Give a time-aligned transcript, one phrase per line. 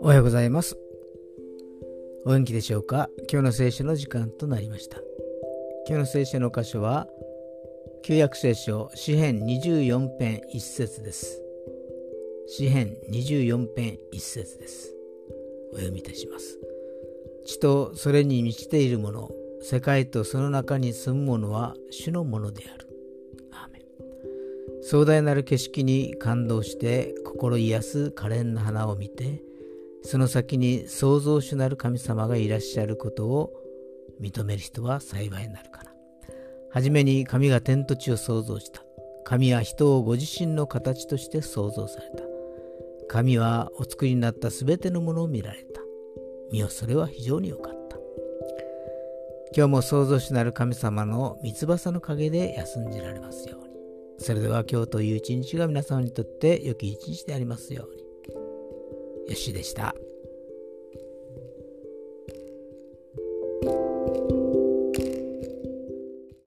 [0.00, 0.76] おはようございます。
[2.24, 3.10] お元気でしょうか？
[3.30, 4.98] 今日の聖書の時間となりました。
[5.88, 7.08] 今日の聖書の箇所は、
[8.04, 11.42] 旧約聖書詩編24編1節です。
[12.46, 14.94] 詩編24編1節です。
[15.72, 16.60] お読みいたします。
[17.44, 19.32] 地とそれに満ちているもの、
[19.62, 22.87] 世界とその中に住むものは主のものである。
[24.90, 29.42] 壮大なる景色に感動して心癒す可憐な花を見て
[30.02, 33.52] その先に創造主なる神様がいらっしゃることを
[34.18, 35.92] 認める人は幸いになるから。
[36.70, 38.82] はじめに神が天と地を創造した。
[39.24, 42.24] 神は人をご自身の形として創造された。
[43.08, 45.82] 神はお作りになったすべてのものを見られた。
[46.50, 47.98] 見よそれは非常に良かった。
[49.54, 53.67] 今日も創造主なる神様の三翼の陰で休んじられますように。
[54.18, 58.08] それでは今日という一日が皆様にとって良き一日でありますように。
[59.28, 59.94] よしでした。